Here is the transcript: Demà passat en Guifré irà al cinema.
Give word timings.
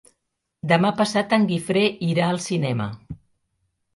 Demà 0.71 0.89
passat 1.01 1.35
en 1.37 1.43
Guifré 1.51 1.83
irà 2.13 2.29
al 2.31 2.41
cinema. 2.45 2.87